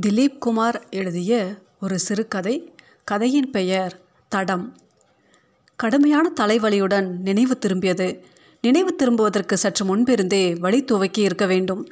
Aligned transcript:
திலீப் 0.00 0.38
குமார் 0.38 0.86
எழுதிய 0.90 1.54
ஒரு 1.80 1.98
சிறுகதை. 1.98 2.74
கதையின் 3.04 3.50
பெயர் 3.50 4.00
தடம். 4.28 4.76
கடுமையான 5.76 6.32
தலைவலியுடன் 6.40 7.06
நினைவு 7.06 7.58
திரும்பியது. 7.58 8.20
நினைவு 8.62 8.94
திரும்புவதற்கு 8.94 9.56
சற்று 9.56 9.84
முன்பிருந்தே 9.84 10.54
வழி 10.54 10.84
துவக்கி 10.84 11.22
இருக்க 11.22 11.46
வேண்டும். 11.46 11.88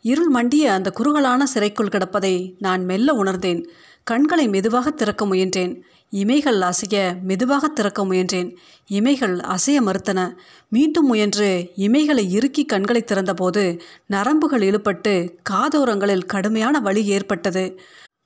இருள் 0.00 0.28
மண்டிய 0.28 0.72
அந்த 0.72 0.90
குறுகலான 0.90 1.46
சிறைக்குள் 1.46 1.88
கிடப்பதை 1.88 2.54
நான் 2.58 2.84
மெல்ல 2.84 3.12
உணர்ந்தேன். 3.12 3.68
கண்களை 4.04 4.48
மெதுவாக 4.48 4.90
திறக்க 4.90 5.26
முயன்றேன். 5.26 5.80
இமைகள் 6.12 6.60
அசைய 6.60 6.96
மெதுவாக 7.22 7.68
திறக்க 7.68 8.00
முயன்றேன். 8.04 8.50
இமைகள் 8.90 9.34
அசைய 9.54 9.78
மறுத்தன. 9.80 10.20
மீண்டும் 10.68 11.06
முயன்று 11.06 11.48
இமைகளை 11.76 12.24
இறுக்கி 12.28 12.64
கண்களை 12.64 13.02
திறந்தபோது 13.02 13.64
நரம்புகள் 14.06 14.64
இழுபட்டு 14.68 15.14
காதோரங்களில் 15.50 16.24
கடுமையான 16.26 16.80
வலி 16.80 17.02
ஏற்பட்டது. 17.06 17.64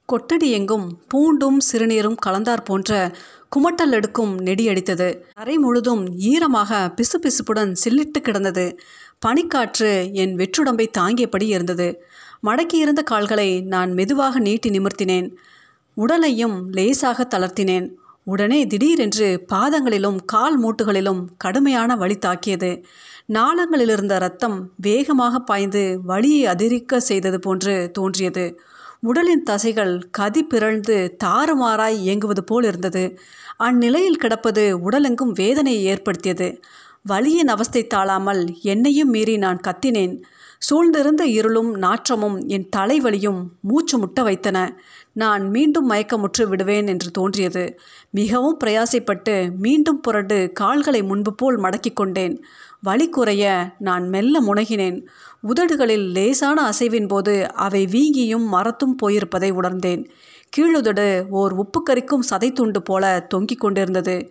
கொட்டடி 0.09 0.49
எங்கும் 0.51 0.87
பூண்டும் 1.15 1.59
சிறுநீரும் 1.69 2.19
கலந்தார் 2.27 2.65
போன்ற 2.65 2.93
குமட்டல் 3.57 3.91
எடுக்கும் 3.91 4.33
நெடியடித்தது 4.41 5.09
அறை 5.35 5.57
முழுதும் 5.59 6.05
ஈரமாக 6.31 6.95
பிசுபிசுப்புடன் 6.97 7.73
சில்லிட்டு 7.85 8.21
கிடந்தது. 8.21 8.67
பனிக்காற்று 9.27 9.91
என் 10.13 10.35
வெற்றுடம்பை 10.37 10.87
தாங்கியபடி 10.99 11.47
இருந்தது. 11.49 11.89
மடக்கியிருந்த 12.47 13.03
கால்களை 13.03 13.51
நான் 13.75 13.93
மெதுவாக 13.93 14.39
நீட்டி 14.39 14.71
நிமிர்த்தினேன். 14.71 15.29
உடலையும் 16.01 16.57
லேசாக 16.71 17.27
தளர்த்தினேன். 17.31 17.87
உடனே 18.25 18.67
திடீரென்று 18.67 19.29
பாதங்களிலும் 19.53 20.19
கால் 20.25 20.57
மூட்டுகளிலும் 20.63 21.21
கடுமையான 21.37 21.97
வழி 21.97 22.17
தாக்கியது. 22.17 22.71
நாளங்களிலிருந்த 23.33 24.19
ரத்தம் 24.19 24.71
வேகமாக 24.77 25.39
பாய்ந்து 25.39 25.83
வலியை 26.03 26.47
அதிரிக்க 26.47 27.01
செய்தது 27.01 27.39
போன்று 27.39 27.91
தோன்றியது. 27.93 28.45
உடலின் 29.01 29.43
தசைகள் 29.43 29.95
கதி 30.11 30.43
பிறழ்ந்து 30.43 31.17
தாறுமாறாய் 31.25 31.99
இயங்குவது 32.05 32.45
போல் 32.45 32.65
இருந்தது. 32.65 33.05
அந்நிலையில் 33.59 34.23
கிடப்பது 34.23 34.65
உடலெங்கும் 34.91 35.35
வேதனையை 35.35 35.83
ஏற்படுத்தியது. 35.85 36.49
வலியின் 37.09 37.53
அவஸ்தை 37.57 37.87
தாழாமல் 37.87 38.43
என்னையும் 38.63 39.09
மீறி 39.09 39.37
நான் 39.37 39.61
கத்தினேன். 39.61 40.17
சூழ்ந்திருந்த 40.59 41.21
இருளும் 41.21 41.75
நாற்றமும் 41.75 42.47
என் 42.47 42.69
தலைவலியும் 42.77 43.43
மூச்சு 43.61 43.99
முட்ட 43.99 44.23
வைத்தன. 44.23 44.81
நான் 45.13 45.51
மீண்டும் 45.51 45.91
மயக்கமுற்று 45.91 46.49
விடுவேன் 46.49 46.87
என்று 46.87 47.11
தோன்றியது. 47.11 47.79
மிகவும் 48.11 48.59
பிரயாசைப்பட்டு 48.65 49.57
மீண்டும் 49.57 50.01
புரண்டு 50.01 50.51
கால்களை 50.53 51.03
முன்பு 51.03 51.35
போல் 51.35 51.59
மடக்கிக் 51.59 51.97
கொண்டேன். 51.97 52.45
வலி 52.83 53.09
குறைய 53.09 53.75
நான் 53.79 54.09
மெல்ல 54.09 54.41
முனகினேன். 54.41 55.07
உதடுகளில் 55.41 56.11
லேசான 56.11 56.71
அசைவின் 56.71 57.09
போது 57.09 57.53
அவை 57.53 57.89
வீங்கியும் 57.93 58.47
மரத்தும் 58.47 58.97
போயிருப்பதை 59.03 59.51
உணர்ந்தேன். 59.51 60.11
கீழுதடு 60.57 61.29
ஓர் 61.31 61.53
உப்பு 61.53 61.83
கறிக்கும் 61.91 62.27
சதை 62.31 62.53
துண்டு 62.53 62.83
போல 62.83 63.27
தொங்கிக் 63.29 63.61
கொண்டிருந்தது. 63.61 64.29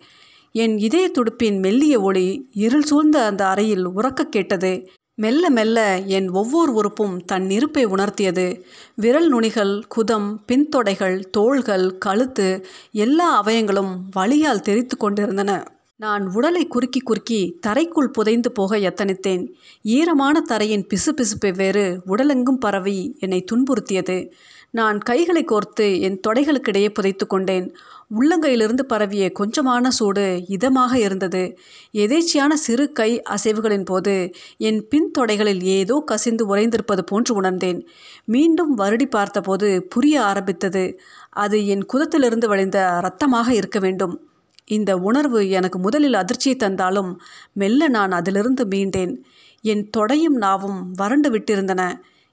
என் 0.52 0.78
இதய 0.78 1.10
துடுப்பின் 1.10 1.58
மெல்லிய 1.58 2.00
ஒளி 2.00 2.48
இருள் 2.52 2.82
சூழ்ந்த 2.82 3.24
அந்த 3.24 3.46
அறையில் 3.46 3.88
உறக்க 3.88 4.22
கேட்டது. 4.22 4.90
மெல்ல 5.20 5.50
மெல்ல 5.50 5.78
என் 6.06 6.28
ஒவ்வொரு 6.30 6.72
உறுப்பும் 6.72 7.24
தன் 7.24 7.50
இருப்பை 7.50 7.86
உணர்த்தியது. 7.86 8.60
விரல் 8.94 9.32
நுனிகள் 9.32 9.82
குதம் 9.96 10.28
பின்தொடைகள் 10.46 11.30
தோள்கள் 11.30 11.98
கழுத்து 11.98 12.64
எல்லா 12.92 13.44
அவயங்களும் 13.44 13.92
வழியால் 14.10 14.60
தெரித்து 14.60 14.96
கொண்டிருந்தன. 14.96 15.64
நான் 15.96 16.24
உடலை 16.32 16.66
குறுக்கி 16.66 17.00
குறுக்கி 17.00 17.58
தரைக்குள் 17.60 18.10
புதைந்து 18.10 18.52
போக 18.52 18.76
எத்தனித்தேன் 18.76 19.44
ஈரமான 19.82 20.40
தரையின் 20.40 20.86
பிசுபிசுப்பை 20.86 21.54
வேறு 21.56 22.00
உடலெங்கும் 22.06 22.60
பரவி 22.60 23.16
என்னை 23.18 23.44
துன்புறுத்தியது. 23.44 24.30
நான் 24.70 24.98
கைகளை 24.98 25.44
கோர்த்து 25.44 26.00
என் 26.00 26.20
தொடைகளுக்கிடையே 26.28 26.88
புதைத்து 26.88 27.26
கொண்டேன் 27.26 27.74
உள்ளங்கையிலிருந்து 28.18 28.82
பரவிய 28.82 29.32
கொஞ்சமான 29.38 29.88
சூடு 29.88 30.42
இதமாக 30.48 30.94
இருந்தது. 30.94 31.58
எதேச்சியான 31.92 32.52
சிறு 32.52 32.92
கை 32.92 33.22
அசைவுகளின் 33.30 33.84
போது 33.84 34.30
என் 34.56 34.88
பின்தொடைகளில் 34.90 35.62
ஏதோ 35.62 36.02
கசிந்து 36.06 36.56
உறைந்திருப்பது 36.56 37.02
போன்று 37.06 37.34
உணர்ந்தேன். 37.34 37.86
மீண்டும் 38.24 38.78
வருடி 38.78 39.06
பார்த்தபோது 39.06 39.86
புரிய 39.88 40.22
ஆரம்பித்தது. 40.22 40.98
அது 41.30 41.66
என் 41.66 41.84
குதத்திலிருந்து 41.92 42.46
வழிந்த 42.46 42.78
இரத்தமாக 43.02 43.48
இருக்க 43.50 43.78
வேண்டும். 43.78 44.20
இந்த 44.64 44.96
உணர்வு 44.98 45.48
எனக்கு 45.48 45.78
முதலில் 45.78 46.14
அதிர்ச்சியை 46.14 46.56
தந்தாலும் 46.56 47.20
மெல்ல 47.52 47.88
நான் 47.88 48.10
அதிலிருந்து 48.10 48.64
மீண்டேன். 48.64 49.14
என் 49.62 49.90
தொடையும் 49.96 50.38
நாவும் 50.40 50.80
வறண்டு 50.96 51.30
விட்டிருந்தன. 51.30 51.82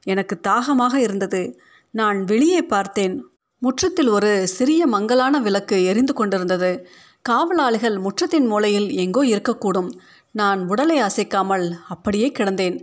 எனக்கு 0.03 0.39
தாகமாக 0.39 0.99
இருந்தது. 0.99 1.59
நான் 1.95 2.23
வெளியே 2.23 2.61
பார்த்தேன். 2.61 3.15
முற்றத்தில் 3.61 4.07
ஒரு 4.07 4.47
சிறிய 4.47 4.87
மங்கலான 4.87 5.39
விளக்கு 5.39 5.83
எரிந்து 5.83 6.13
கொண்டிருந்தது. 6.13 6.87
காவலாளிகள் 7.21 7.95
முற்றத்தின் 7.97 8.47
மூலையில் 8.47 8.89
எங்கோ 8.91 9.21
இருக்கக்கூடும். 9.25 9.91
நான் 10.31 10.67
உடலை 10.67 10.97
அசைக்காமல் 10.97 11.65
அப்படியே 11.87 12.31
கிடந்தேன். 12.39 12.77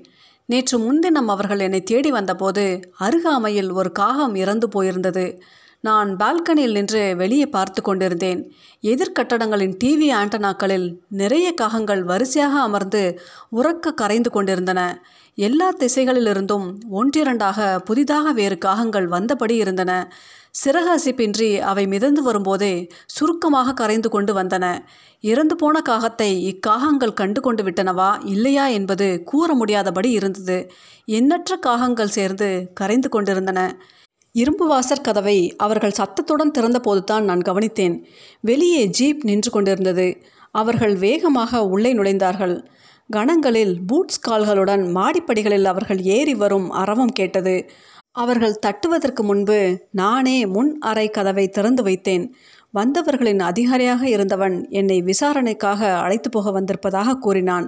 நேற்று 0.46 0.78
முன்தினம் 0.78 1.28
அவர்கள் 1.28 1.58
என்னை 1.58 1.82
தேடி 1.82 2.10
வந்தபோது 2.10 2.80
அருகாமையில் 2.98 3.70
ஒரு 3.72 3.92
காகம் 3.92 4.34
இறந்து 4.34 4.68
போயிருந்தது. 4.68 5.38
நான் 5.80 6.16
பால்கனியில் 6.16 6.72
நின்று 6.72 7.14
வெளியே 7.16 7.46
பார்த்து 7.46 7.82
கொண்டிருந்தேன். 7.82 8.52
எதிர்கட்டடங்களின் 8.82 9.76
டிவி 9.84 10.08
ஆண்டனாக்களில் 10.20 10.88
நிறைய 11.08 11.54
காகங்கள் 11.60 12.02
வரிசையாக 12.02 12.60
அமர்ந்து 12.60 13.20
உறக்க 13.56 13.94
கரைந்து 13.94 14.30
கொண்டிருந்தன. 14.30 15.04
எல்லா 15.34 15.72
திசைகளிலிருந்தும் 15.78 16.66
ஒன்றிரண்டாக 16.92 17.78
புதிதாக 17.78 18.32
வேறு 18.32 18.58
காகங்கள் 18.64 19.06
வந்தபடி 19.06 19.50
இருந்தன. 19.50 20.12
சிறகசிப்பின்றி 20.64 21.58
அவை 21.58 21.86
மிதந்து 21.86 22.22
வரும்போதே 22.22 22.88
சுருக்கமாக 23.06 23.74
கரைந்து 23.74 24.08
கொண்டு 24.08 24.34
வந்தன. 24.34 24.78
இறந்து 25.20 25.56
போன 25.56 25.82
காகத்தை 25.88 26.28
இக்காகங்கள் 26.50 27.14
கண்டு 27.14 27.40
கொண்டு 27.40 27.62
விட்டனவா 27.62 28.10
இல்லையா 28.24 28.66
என்பது 28.66 29.22
கூற 29.22 29.54
முடியாதபடி 29.54 30.10
இருந்தது. 30.10 30.70
எண்ணற்ற 31.04 31.58
காகங்கள் 31.66 32.14
சேர்ந்து 32.18 32.70
கரைந்து 32.74 33.08
கொண்டிருந்தன. 33.08 33.80
இரும்பு 34.32 34.66
வாசற் 34.66 35.02
கதவை 35.02 35.56
அவர்கள் 35.56 35.90
சத்தத்துடன் 35.90 36.54
திறந்தபோதுதான் 36.58 37.22
நான் 37.22 37.38
கவனித்தேன். 37.38 38.04
வெளியே 38.40 38.84
ஜீப் 38.86 39.24
நின்று 39.24 39.50
கொண்டிருந்தது. 39.50 40.22
அவர்கள் 40.50 40.94
வேகமாக 40.96 41.66
உள்ளே 41.66 41.94
நுழைந்தார்கள். 41.94 42.56
கணங்களில் 43.10 43.74
பூட்ஸ் 43.86 44.22
கால்களுடன் 44.28 44.84
மாடிப்படிகளில் 44.96 45.64
அவர்கள் 45.64 46.00
ஏறி 46.00 46.34
வரும் 46.34 46.70
அரவம் 46.70 47.12
கேட்டது. 47.12 47.70
அவர்கள் 48.12 48.60
தட்டுவதற்கு 48.66 49.22
முன்பு 49.22 49.88
நானே 49.90 50.46
முன் 50.46 50.78
அறை 50.80 51.10
கதவை 51.10 51.48
திறந்து 51.48 51.82
வைத்தேன். 51.82 52.24
வந்தவர்களின் 52.70 53.40
அதிகாரியாக 53.40 54.08
இருந்தவன் 54.08 54.56
என்னை 54.70 55.02
விசாரணைக்காக 55.02 55.90
அழைத்து 55.96 56.30
போக 56.30 56.50
வந்திருப்பதாக 56.50 57.18
கூறினான். 57.18 57.66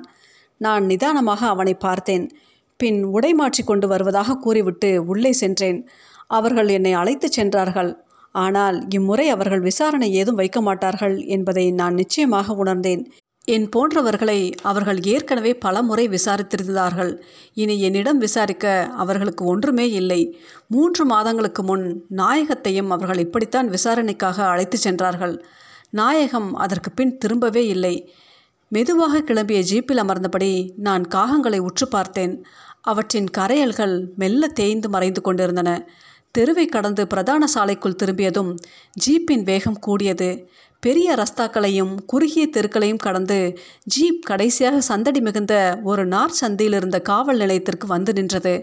நான் 0.58 0.84
நிதானமாக 0.84 1.46
அவனை 1.46 1.74
பார்த்தேன். 1.74 2.30
பின் 2.76 3.04
உடை 3.04 3.34
மாற்றி 3.34 3.62
கொண்டு 3.64 3.88
வருவதாக 3.88 4.36
கூறிவிட்டு 4.36 5.04
உள்ளே 5.04 5.32
சென்றேன். 5.32 5.88
அவர்கள் 6.26 6.68
என்னை 6.68 6.92
அழைத்துச் 6.92 7.32
சென்றார்கள். 7.32 7.92
ஆனால் 8.34 8.84
இம்முறை 8.88 9.28
அவர்கள் 9.28 9.60
விசாரணை 9.60 10.12
ஏதும் 10.12 10.34
வைக்க 10.34 10.60
மாட்டார்கள் 10.60 11.16
என்பதை 11.26 11.70
நான் 11.70 11.94
நிச்சயமாக 11.94 12.54
உணர்ந்தேன். 12.54 13.02
என் 13.46 13.68
போன்றவர்களை 13.76 14.54
அவர்கள் 14.62 15.02
ஏற்கனவே 15.02 15.54
பல 15.54 15.82
முறை 15.82 16.08
விசாரித்திருந்தார்கள். 16.08 17.20
இனி 17.54 17.80
என்னிடம் 17.80 18.18
விசாரிக்க 18.18 18.90
அவர்களுக்கு 18.96 19.44
ஒன்றுமே 19.44 19.90
இல்லை. 19.90 20.38
மூன்று 20.68 21.04
மாதங்களுக்கு 21.04 21.62
முன் 21.62 22.04
நாயகத்தையும் 22.08 22.90
அவர்கள் 22.90 23.18
இப்படித்தான் 23.18 23.68
விசாரணைக்காக 23.68 24.44
அழைத்து 24.44 24.78
சென்றார்கள். 24.78 25.44
நாயகம் 25.90 26.54
அதற்கு 26.54 26.90
பின் 26.90 27.18
திரும்பவே 27.24 27.64
இல்லை. 27.66 28.12
மெதுவாக 28.68 29.20
கிளம்பிய 29.20 29.64
ஜீப்பில் 29.70 30.02
அமர்ந்தபடி 30.02 30.72
நான் 30.76 31.08
காகங்களை 31.14 31.58
உற்று 31.58 31.88
பார்த்தேன். 31.88 32.44
அவற்றின் 32.80 33.30
கரையல்கள் 33.30 34.12
மெல்ல 34.16 34.48
தேய்ந்து 34.48 34.88
மறைந்து 34.88 35.20
கொண்டிருந்தன. 35.20 35.88
தெருவை 36.30 36.66
கடந்து 36.66 37.06
பிரதான 37.06 37.46
சாலைக்குள் 37.54 37.94
திரும்பியதும் 37.94 38.56
ஜீப்பின் 39.06 39.42
வேகம் 39.42 39.78
கூடியது. 39.78 40.48
பெரிய 40.84 41.14
ரஸ்தாக்களையும் 41.14 41.92
குறுகிய 42.06 42.44
தெருக்களையும் 42.46 43.04
கடந்து 43.06 43.58
ஜீப் 43.94 44.22
கடைசியாக 44.22 44.80
சந்தடி 44.80 45.20
மிகுந்த 45.20 45.80
ஒரு 45.82 46.06
நார் 46.06 46.38
சந்தியில் 46.40 46.76
இருந்த 46.78 46.98
காவல் 47.00 47.36
நிலையத்திற்கு 47.36 47.86
வந்து 47.86 48.12
நின்றது. 48.12 48.54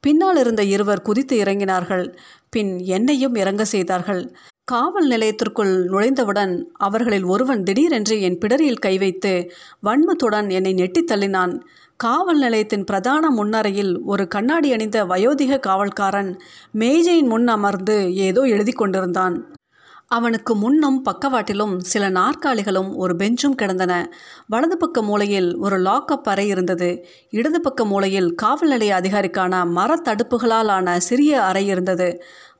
பின்னால் 0.00 0.36
இருந்த 0.36 0.62
இருவர் 0.62 1.02
குதித்து 1.02 1.36
இறங்கினார்கள். 1.44 2.06
பின் 2.50 2.78
என்னையும் 2.78 3.34
இறங்க 3.34 3.64
செய்தார்கள். 3.64 4.22
காவல் 4.64 5.08
நிலையத்திற்குள் 5.10 5.72
நுழைந்தவுடன் 5.86 6.52
அவர்களில் 6.72 7.24
ஒருவன் 7.24 7.62
திடீரென்று 7.62 8.20
என் 8.20 8.38
பிடரியில் 8.38 8.84
கை 8.86 8.98
வைத்து 8.98 9.32
வன்மத்துடன் 9.82 10.48
என்னை 10.50 10.72
நெட்டித் 10.74 11.10
தள்ளினான். 11.10 11.54
காவல் 11.96 12.38
நிலையத்தின் 12.38 12.84
பிரதான 12.84 13.30
முன்னறையில் 13.30 13.92
ஒரு 14.04 14.26
கண்ணாடி 14.28 14.72
அணிந்த 14.72 15.04
வயோதிக 15.04 15.58
காவல்காரன் 15.66 16.32
மேஜையின் 16.72 17.26
முன் 17.26 17.46
அமர்ந்து 17.46 17.98
ஏதோ 18.28 18.42
எழுதி 18.54 18.72
கொண்டிருந்தான். 18.72 19.36
அவனுக்கு 20.16 20.52
முன்னும் 20.56 20.98
பக்கவாட்டிலும் 21.04 21.78
சில 21.92 22.04
நாற்காலிகளும் 22.10 22.90
ஒரு 22.94 23.14
பெஞ்சும் 23.16 23.54
கிடந்தன. 23.54 23.92
வலது 24.46 24.76
பக்க 24.76 25.02
மூலையில் 25.02 25.48
ஒரு 25.56 25.76
லாக்அப் 25.78 26.28
அறை 26.32 26.46
இருந்தது. 26.48 26.88
இடது 27.30 27.60
பக்க 27.60 27.84
மூலையில் 27.84 28.34
காவல் 28.34 28.68
நிலைய 28.68 28.92
அதிகாரிக்கான 28.94 29.54
மரத்தடுப்புகளால் 29.78 30.70
ஆன 30.76 31.00
சிறிய 31.00 31.42
அறை 31.42 31.66
இருந்தது. 31.66 32.08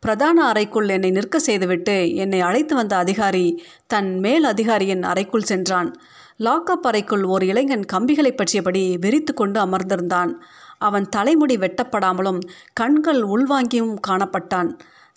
பிரதான 0.00 0.46
அறைக்குள் 0.46 0.88
என்னை 0.88 1.10
நிற்க 1.10 1.38
செய்துவிட்டு 1.38 2.14
என்னை 2.14 2.40
அழைத்து 2.40 2.74
வந்த 2.74 2.96
அதிகாரி 2.96 3.46
தன் 3.86 4.18
மேல் 4.18 4.44
அதிகாரியின் 4.44 5.02
அறைக்குள் 5.02 5.48
சென்றான். 5.50 5.90
லாக்அப் 6.38 6.86
அறைக்குள் 6.88 7.24
ஒரு 7.24 7.46
இளைஞன் 7.46 7.84
கம்பிகளை 7.84 8.32
பற்றியபடி 8.32 8.84
வெறித்து 9.00 9.34
கொண்டு 9.34 9.58
அமர்ந்திருந்தான். 9.60 10.32
அவன் 10.78 11.06
தலைமுடி 11.08 11.56
வெட்டப்படாமலும் 11.56 12.40
கண்கள் 12.72 13.22
உள்வாங்கியும் 13.22 13.94
காணப்பட்டான். 14.08 14.70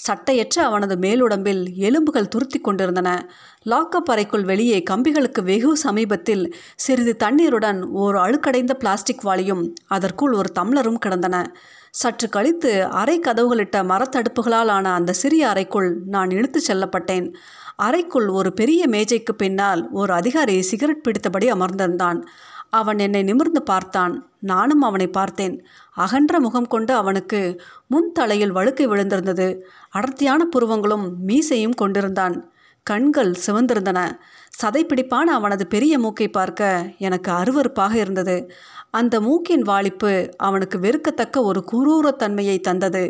சட்டையற்ற 0.08 0.60
அவனது 0.60 0.96
மேலுடம்பில் 0.96 1.74
எலும்புகள் 1.74 2.28
துருத்தி 2.28 2.60
கொண்டிருந்தன. 2.62 3.30
லாக்கப் 3.66 4.10
அறைக்குள் 4.10 4.44
வெளியே 4.44 4.84
கம்பிகளுக்கு 4.90 5.44
வெகு 5.44 5.78
சமீபத்தில் 5.78 6.56
சிறிது 6.76 7.16
தண்ணீருடன் 7.16 7.86
ஓர் 7.86 8.16
அழுக்கடைந்த 8.16 8.74
பிளாஸ்டிக் 8.74 9.26
வாளியும் 9.26 9.74
அதற்குள் 9.88 10.32
ஒரு 10.32 10.52
தம்ளரும் 10.60 10.98
கிடந்தன. 10.98 11.56
சற்று 11.92 12.30
கழித்து 12.30 12.86
அறை 12.86 13.20
கதவுகளிட்ட 13.20 13.84
மரத்தடுப்புகளால் 13.84 14.68
ஆன 14.68 14.94
அந்த 14.94 15.14
சிறிய 15.14 15.50
அறைக்குள் 15.50 16.02
நான் 16.06 16.30
இழுத்துச் 16.30 16.72
செல்லப்பட்டேன். 16.72 17.34
அறைக்குள் 17.76 18.28
ஒரு 18.28 18.54
பெரிய 18.54 18.88
மேஜைக்கு 18.88 19.36
பின்னால் 19.36 19.90
ஒரு 19.92 20.14
அதிகாரி 20.14 20.62
சிகரெட் 20.62 21.04
பிடித்தபடி 21.04 21.52
அமர்ந்திருந்தான். 21.52 22.22
அவன் 22.70 23.00
என்னை 23.00 23.24
நிமிர்ந்து 23.24 23.64
பார்த்தான். 23.64 24.32
நானும் 24.40 24.82
அவனை 24.82 25.08
பார்த்தேன். 25.08 25.66
அகன்ற 25.94 26.40
முகம் 26.40 26.68
கொண்டு 26.68 26.94
அவனுக்கு 26.94 27.62
முன் 27.88 28.12
தலையில் 28.12 28.52
வழுக்கை 28.52 28.88
விழுந்திருந்தது. 28.88 29.60
அடர்த்தியான 29.98 30.42
புருவங்களும் 30.56 31.08
மீசையும் 31.28 31.76
கொண்டிருந்தான். 31.76 32.38
கண்கள் 32.88 33.32
சிவந்திருந்தன. 33.46 34.00
சதைப்பிடிப்பான 34.60 35.28
அவனது 35.38 35.64
பெரிய 35.68 35.94
மூக்கை 36.00 36.28
பார்க்க 36.28 36.70
எனக்கு 36.98 37.30
அருவருப்பாக 37.32 37.94
இருந்தது. 37.94 38.36
அந்த 38.92 39.16
மூக்கின் 39.22 39.62
வாளிப்பு 39.62 40.12
அவனுக்கு 40.38 40.78
வெறுக்கத்தக்க 40.80 41.42
ஒரு 41.42 41.62
குரூரத்தன்மையை 41.72 42.58
தந்தது. 42.60 43.04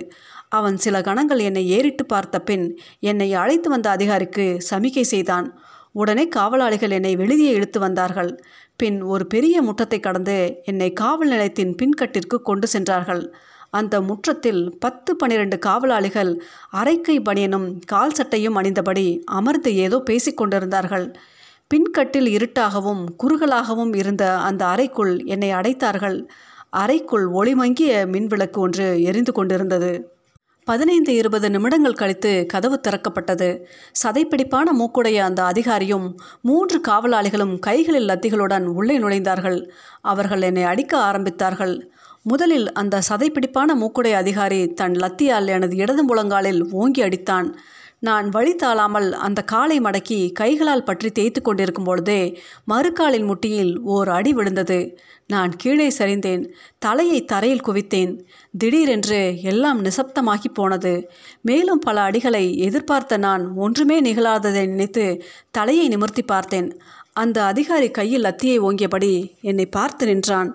அவன் 0.50 0.78
சில 0.78 1.02
கணங்கள் 1.02 1.40
என்னை 1.40 1.64
ஏறிட்டு 1.70 2.04
பார்த்த 2.06 2.38
பின் 2.42 2.66
என்னை 3.00 3.30
அழைத்து 3.34 3.70
வந்த 3.70 3.88
அதிகாரிக்கு 3.90 4.46
சமிக்கை 4.70 5.06
செய்தான். 5.14 5.48
உடனே 5.92 6.24
காவலாளிகள் 6.36 6.96
என்னை 6.98 7.14
வெளியே 7.16 7.52
இழுத்து 7.52 7.80
வந்தார்கள். 7.80 8.32
பின் 8.80 8.98
ஒரு 9.14 9.26
பெரிய 9.28 9.58
முட்டத்தை 9.64 10.00
கடந்து 10.00 10.38
என்னை 10.64 10.90
காவல் 10.94 11.30
நிலையத்தின் 11.30 11.76
பின்கட்டிற்கு 11.80 12.38
கொண்டு 12.44 12.68
சென்றார்கள். 12.68 13.24
அந்த 13.70 14.02
முற்றத்தில் 14.02 14.78
பத்து 14.80 15.16
பனிரெண்டு 15.16 15.60
காவலாளிகள் 15.60 16.42
அரைக்கை 16.74 17.18
பனியனும் 17.30 17.80
கால் 17.86 18.14
சட்டையும் 18.14 18.56
அணிந்தபடி 18.56 19.20
அமர்ந்து 19.26 19.76
ஏதோ 19.76 20.04
பேசிக்கொண்டிருந்தார்கள் 20.10 21.14
பின்கட்டில் 21.74 22.28
இருட்டாகவும் 22.28 23.06
குறுகலாகவும் 23.24 23.96
இருந்த 23.96 24.38
அந்த 24.38 24.66
அறைக்குள் 24.66 25.24
என்னை 25.24 25.52
அடைத்தார்கள். 25.52 26.28
அறைக்குள் 26.70 27.26
ஒளிமங்கிய 27.32 28.06
மின்விளக்கு 28.06 28.58
ஒன்று 28.58 29.04
எரிந்து 29.04 29.32
கொண்டிருந்தது. 29.32 30.12
பதினைந்து 30.66 31.16
இருபது 31.16 31.50
நிமிடங்கள் 31.50 31.94
கழித்து 31.94 32.46
கதவு 32.46 32.80
திறக்கப்பட்டது. 32.88 33.66
சதைப்பிடிப்பான 34.04 34.72
மூக்குடைய 34.74 35.16
அந்த 35.16 35.44
அதிகாரியும் 35.44 36.16
மூன்று 36.42 36.82
காவலாளிகளும் 36.88 37.60
கைகளில் 37.60 38.08
லத்திகளுடன் 38.08 38.66
உள்ளே 38.66 39.00
நுழைந்தார்கள். 39.00 39.70
அவர்கள் 40.02 40.42
என்னை 40.42 40.64
அடிக்க 40.64 41.12
ஆரம்பித்தார்கள். 41.12 41.90
முதலில் 42.32 42.68
அந்த 42.72 43.02
சதைப்பிடிப்பான 43.10 43.74
மூக்குடை 43.82 44.12
அதிகாரி 44.14 44.62
தன் 44.80 44.94
லத்தியால் 44.94 45.48
எனது 45.48 45.76
இடது 45.76 46.04
முழங்காலில் 46.04 46.62
ஓங்கி 46.72 47.02
அடித்தான். 47.02 47.50
நான் 48.00 48.28
வழி 48.30 48.54
தாளாமல் 48.56 49.08
அந்த 49.26 49.40
காலை 49.42 49.78
மடக்கி 49.80 50.18
கைகளால் 50.32 50.84
பற்றி 50.84 51.10
தேய்த்து 51.10 51.42
கொண்டிருக்கும் 51.42 51.84
பொழுதே 51.84 52.20
மறுகாலின் 52.72 53.26
முட்டியில் 53.26 53.72
ஓர் 53.94 54.10
அடி 54.10 54.34
விழுந்தது. 54.34 54.80
நான் 55.28 55.54
கீழே 55.56 55.88
சரிந்தேன். 55.98 56.44
தலையை 56.80 57.26
தரையில் 57.26 57.66
குவித்தேன். 57.68 58.14
திடீரென்று 58.58 59.22
எல்லாம் 59.42 59.80
நிசப்தமாகி 59.86 60.52
போனது. 60.54 60.94
மேலும் 61.42 61.80
பல 61.80 61.98
அடிகளை 62.10 62.46
எதிர்பார்த்த 62.68 63.18
நான் 63.18 63.46
ஒன்றுமே 63.56 64.00
நிகழாததை 64.02 64.64
நினைத்து 64.68 65.08
தலையை 65.52 65.88
நிமிர்த்தி 65.88 66.22
பார்த்தேன். 66.22 66.70
அந்த 67.14 67.38
அதிகாரி 67.44 67.92
கையில் 67.92 68.24
லத்தியை 68.24 68.58
ஓங்கியபடி 68.68 69.14
என்னை 69.42 69.66
பார்த்து 69.78 70.06
நின்றான். 70.06 70.52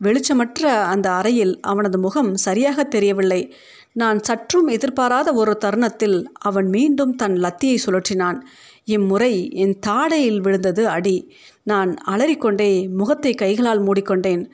வெளிச்சமற்ற 0.00 0.66
அந்த 0.66 1.10
அறையில் 1.10 1.60
அவனது 1.60 1.98
முகம் 1.98 2.34
சரியாக 2.36 2.84
தெரியவில்லை. 2.84 3.54
நான் 3.92 4.18
சற்றும் 4.20 4.66
எதிர்பாராத 4.66 5.32
ஒரு 5.32 5.58
தருணத்தில் 5.58 6.32
அவன் 6.40 6.68
மீண்டும் 6.68 7.14
தன் 7.14 7.34
லத்தியை 7.34 7.76
சுழற்றினான். 7.86 8.38
இம்முறை 8.84 9.50
என் 9.54 9.78
தாடையில் 9.86 10.40
விழுந்தது 10.40 10.88
அடி. 10.88 11.32
நான் 11.62 11.96
அலறிக்கொண்டே 12.04 12.88
முகத்தை 12.88 13.34
கைகளால் 13.34 13.82
மூடிக்கொண்டேன். 13.82 14.44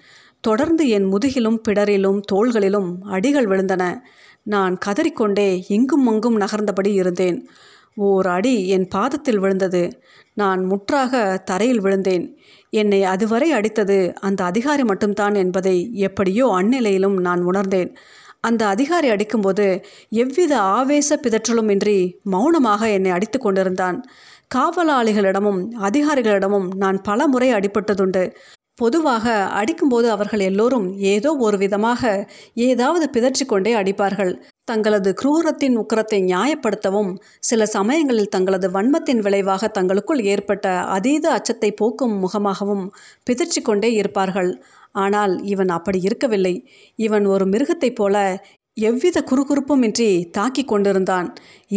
தொடர்ந்து 0.40 0.88
என் 0.88 1.04
முதுகிலும் 1.04 1.58
பிடரிலும் 1.68 2.20
தோள்களிலும் 2.32 2.90
அடிகள் 3.02 3.46
விழுந்தன. 3.46 4.00
நான் 4.42 4.78
கதறிக்கொண்டே 4.86 5.62
இங்கும் 5.68 6.06
அங்கும் 6.06 6.40
நகர்ந்தபடி 6.40 6.92
இருந்தேன். 6.92 7.48
ஓர் 7.94 8.26
அடி 8.26 8.68
என் 8.68 8.88
பாதத்தில் 8.88 9.38
விழுந்தது. 9.38 10.00
நான் 10.34 10.64
முற்றாக 10.64 11.42
தரையில் 11.44 11.80
விழுந்தேன். 11.80 12.38
என்னை 12.70 13.04
அதுவரை 13.04 13.52
அடித்தது 13.52 14.14
அந்த 14.20 14.44
அதிகாரி 14.44 14.84
மட்டும்தான் 14.84 15.34
என்பதை 15.34 15.92
எப்படியோ 15.92 16.46
அந்நிலையிலும் 16.58 17.16
நான் 17.20 17.42
உணர்ந்தேன். 17.42 17.90
அந்த 18.40 18.66
அதிகாரி 18.66 19.08
அடிக்கும்போது 19.08 19.84
எவ்வித 20.08 20.52
ஆவேச 20.60 21.18
பிதற்றலும் 21.22 21.70
இன்றி 21.70 22.20
மௌனமாக 22.22 22.88
என்னை 22.90 23.10
அடித்து 23.10 23.38
கொண்டிருந்தான். 23.38 23.98
காவலாளிகளிடமும் 24.54 25.60
அதிகாரிகளிடமும் 25.80 26.68
நான் 26.76 27.00
பல 27.02 27.26
முறை 27.26 27.52
அடிபட்டதுண்டு. 27.52 28.24
பொதுவாக 28.82 29.34
அடிக்கும்போது 29.60 30.06
அவர்கள் 30.10 30.42
எல்லோரும் 30.48 30.86
ஏதோ 31.14 31.30
ஒரு 31.46 31.56
விதமாக 31.58 32.02
ஏதாவது 32.66 33.06
பிதற்றி 33.14 33.44
கொண்டே 33.46 33.72
அடிப்பார்கள். 33.74 34.32
தங்களது 34.64 35.10
குரூரத்தின் 35.20 35.76
உக்கரத்தை 35.82 36.18
நியாயப்படுத்தவும் 36.30 37.10
சில 37.40 37.66
சமயங்களில் 37.76 38.32
தங்களது 38.34 38.68
வன்மத்தின் 38.70 39.22
விளைவாக 39.26 39.68
தங்களுக்குள் 39.68 40.22
ஏற்பட்ட 40.24 40.66
அதீத 40.96 41.26
அச்சத்தை 41.30 41.70
போக்கும் 41.72 42.14
முகமாகவும் 42.24 42.84
பிதற்றி 43.26 43.62
கொண்டே 43.62 43.90
இருப்பார்கள். 43.92 44.52
ஆனால் 45.04 45.34
இவன் 45.52 45.70
அப்படி 45.78 45.98
இருக்கவில்லை. 46.00 46.54
இவன் 46.98 47.26
ஒரு 47.26 47.44
மிருகத்தைப் 47.46 47.98
போல 48.00 48.16
எவ்வித 48.76 49.18
குறுகுறுப்புமின்றி 49.30 50.10
தாக்கி 50.30 50.62
கொண்டிருந்தான். 50.64 51.28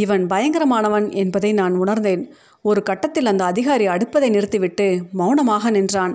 இவன் 0.04 0.24
பயங்கரமானவன் 0.28 1.08
என்பதை 1.22 1.52
நான் 1.54 1.76
உணர்ந்தேன். 1.76 2.24
ஒரு 2.66 2.82
கட்டத்தில் 2.84 3.30
அந்த 3.32 3.44
அதிகாரி 3.44 3.86
அடுப்பதை 3.88 4.28
நிறுத்திவிட்டு 4.30 4.86
மௌனமாக 5.22 5.72
நின்றான். 5.72 6.14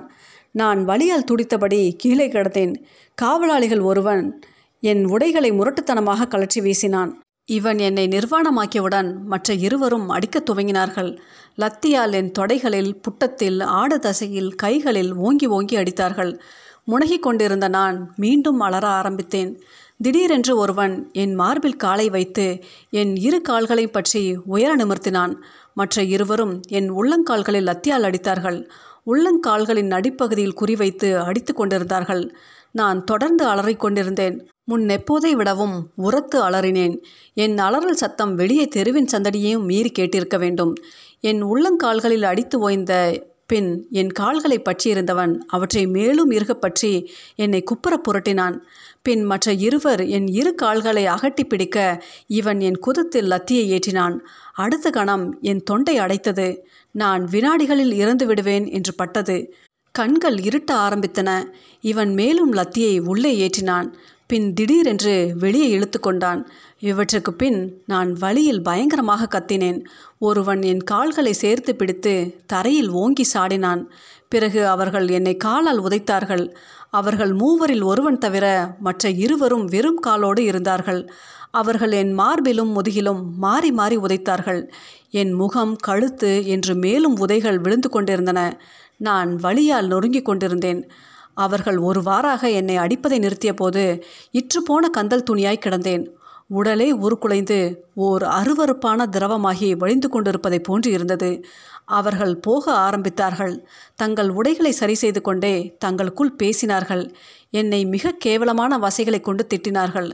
நான் 0.51 0.85
வழியால் 0.85 1.23
துடித்தபடி 1.23 1.95
கீழே 1.97 2.27
கிடந்தேன். 2.27 2.75
காவலாளிகள் 3.15 3.79
ஒருவன் 3.79 4.39
என் 4.81 5.05
உடைகளை 5.05 5.51
முரட்டுத்தனமாக 5.51 6.27
கலற்றி 6.27 6.59
வீசினான். 6.59 7.11
இவன் 7.45 7.77
என்னை 7.77 8.07
நிர்வாணமாக்கியவுடன் 8.07 9.13
மற்ற 9.25 9.53
இருவரும் 9.53 10.09
அடிக்கத் 10.09 10.49
துவங்கினார்கள். 10.49 11.17
லத்தியால் 11.55 12.13
என் 12.13 12.31
தொடைகளில் 12.39 13.01
புட்டத்தில் 13.01 13.63
ஆடு 13.63 13.99
தசையில் 13.99 14.55
கைகளில் 14.55 15.15
ஓங்கி 15.15 15.47
ஓங்கி 15.47 15.77
அடித்தார்கள். 15.77 16.39
முனகிக் 16.83 17.23
கொண்டிருந்த 17.23 17.67
நான் 17.67 18.13
மீண்டும் 18.15 18.59
அலற 18.59 18.87
ஆரம்பித்தேன். 18.87 19.61
திடீரென்று 20.01 20.57
ஒருவன் 20.57 21.09
என் 21.11 21.33
மார்பில் 21.33 21.75
காலை 21.75 22.09
வைத்து 22.09 22.63
என் 22.89 23.15
இரு 23.15 23.41
கால்களை 23.41 23.87
பற்றி 23.87 24.37
உயர 24.45 24.75
நிமிர்த்தினான். 24.75 25.35
மற்ற 25.73 26.03
இருவரும் 26.03 26.61
என் 26.67 26.93
உள்ளங்கால்களில் 26.93 27.63
லத்தியால் 27.63 28.03
அடித்தார்கள். 28.03 28.69
உள்ளங்கால்களின் 29.09 29.89
அடிப்பகுதியில் 29.89 30.57
குறிவைத்து 30.61 31.17
அடித்து 31.17 31.53
கொண்டிருந்தார்கள். 31.53 32.35
நான் 32.71 33.03
தொடர்ந்து 33.03 33.47
அலறிக்கொண்டிருந்தேன் 33.47 34.45
முன் 34.63 34.85
எப்போதை 34.85 35.31
விடவும் 35.31 35.91
உரத்து 35.95 36.41
அலறினேன். 36.41 37.01
என் 37.33 37.57
அலறல் 37.57 37.95
சத்தம் 37.95 38.35
வெளியே 38.35 38.67
தெருவின் 38.67 39.07
சந்தடியையும் 39.11 39.63
மீறி 39.63 39.91
கேட்டிருக்க 39.99 40.39
வேண்டும். 40.39 40.75
என் 41.19 41.45
உள்ளங்கால்களில் 41.45 42.21
அடித்து 42.21 42.59
ஓய்ந்த 42.59 43.27
பின் 43.47 43.87
என் 43.91 44.11
கால்களை 44.11 44.61
பற்றியிருந்தவன் 44.61 45.37
அவற்றை 45.47 45.87
மேலும் 45.87 46.31
இருகப் 46.31 46.61
பற்றி 46.61 47.11
என்னை 47.35 47.63
குப்புற 47.63 48.01
புரட்டினான். 48.01 48.59
பின் 49.01 49.23
மற்ற 49.23 49.53
இருவர் 49.53 50.07
என் 50.07 50.27
இரு 50.27 50.55
கால்களை 50.55 51.05
அகட்டி 51.05 51.43
பிடிக்க 51.43 52.03
இவன் 52.27 52.59
என் 52.59 52.79
குதத்தில் 52.79 53.29
லத்தியை 53.29 53.79
ஏற்றினான். 53.79 54.19
அடுத்த 54.53 54.89
கணம் 54.89 55.37
என் 55.41 55.63
தொண்டை 55.63 55.99
அடைத்தது. 55.99 56.57
நான் 56.91 57.27
வினாடிகளில் 57.31 57.93
இறந்து 57.93 58.25
விடுவேன் 58.25 58.71
என்று 58.71 58.93
பட்டது. 58.93 59.53
கண்கள் 59.91 60.39
இருட்ட 60.39 60.75
ஆரம்பித்தன. 60.75 61.43
இவன் 61.81 62.13
மேலும் 62.13 62.53
லத்தியை 62.53 62.99
உள்ளே 62.99 63.49
ஏற்றினான். 63.49 63.93
பின் 64.27 64.53
திடீரென்று 64.53 65.35
வெளியே 65.39 65.69
இழுத்து 65.69 65.99
கொண்டான். 65.99 66.49
இவற்றுக்கு 66.79 67.33
பின் 67.33 67.81
நான் 67.85 68.13
வழியில் 68.13 68.61
பயங்கரமாக 68.61 69.39
கத்தினேன். 69.39 69.83
ஒருவன் 70.19 70.61
என் 70.61 70.83
கால்களை 70.83 71.33
சேர்த்து 71.33 71.75
பிடித்து 71.75 72.35
தரையில் 72.45 72.89
ஓங்கி 72.89 73.27
சாடினான். 73.33 73.85
பிறகு 74.27 74.67
அவர்கள் 74.67 75.07
என்னை 75.07 75.37
காலால் 75.37 75.81
உதைத்தார்கள். 75.81 76.55
அவர்கள் 76.89 77.33
மூவரில் 77.33 77.83
ஒருவன் 77.83 78.17
தவிர 78.17 78.75
மற்ற 78.79 79.09
இருவரும் 79.09 79.65
வெறும் 79.65 79.97
காலோடு 79.97 80.43
இருந்தார்கள். 80.43 81.09
அவர்கள் 81.51 81.91
என் 81.91 82.19
மார்பிலும் 82.19 82.71
முதுகிலும் 82.71 83.21
மாறி 83.37 83.71
மாறி 83.71 83.97
உதைத்தார்கள். 83.97 84.67
என் 85.09 85.31
முகம் 85.31 85.75
கழுத்து 85.75 86.45
என்று 86.45 86.75
மேலும் 86.75 87.17
உதைகள் 87.17 87.59
விழுந்து 87.59 87.89
கொண்டிருந்தன. 87.89 88.59
நான் 88.97 89.35
வழியால் 89.35 89.87
நொறுங்கிக் 89.87 90.25
கொண்டிருந்தேன். 90.25 90.89
அவர்கள் 91.33 91.77
ஒரு 91.77 92.01
வாராக 92.01 92.51
என்னை 92.51 92.77
அடிப்பதை 92.77 93.19
நிறுத்திய 93.19 93.53
போது 93.53 94.03
இற்றுப்போன 94.31 94.89
கந்தல் 94.89 95.23
துணியாய் 95.31 95.63
கிடந்தேன். 95.65 96.05
உடலே 96.47 96.91
உருக்குலைந்து 96.91 97.85
ஓர் 97.93 98.23
அருவருப்பான 98.23 99.05
திரவமாகி 99.11 99.77
வழிந்து 99.77 100.09
கொண்டிருப்பதை 100.09 100.59
போன்று 100.59 100.91
இருந்தது. 100.91 101.45
அவர்கள் 101.89 102.35
போக 102.37 102.65
ஆரம்பித்தார்கள். 102.89 103.55
தங்கள் 103.95 104.29
உடைகளை 104.29 104.71
சரி 104.71 104.93
செய்து 104.93 105.21
கொண்டே 105.21 105.75
தங்களுக்குள் 105.79 106.35
பேசினார்கள். 106.43 107.03
என்னை 107.49 107.85
மிக 107.85 108.11
கேவலமான 108.11 108.77
வசைகளை 108.77 109.19
கொண்டு 109.21 109.47
திட்டினார்கள். 109.47 110.11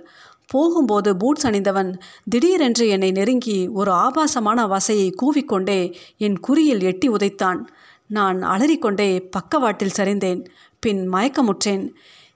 போகும்போது 0.48 1.17
பூட்ஸ் 1.17 1.48
அணிந்தவன் 1.48 1.91
திடீரென்று 2.29 2.88
என்னை 2.88 3.12
நெருங்கி 3.12 3.67
ஒரு 3.67 3.91
ஆபாசமான 3.91 4.67
வசையை 4.67 5.08
கூவிக்கொண்டே 5.22 5.79
என் 6.17 6.38
குறியில் 6.48 6.84
எட்டி 6.84 7.10
உதைத்தான். 7.10 7.62
நான் 8.08 8.41
அலறிக்கொண்டே 8.41 9.10
பக்கவாட்டில் 9.29 9.98
சரிந்தேன். 9.98 10.41
பின் 10.79 11.01
மயக்கமுற்றேன். 11.13 11.86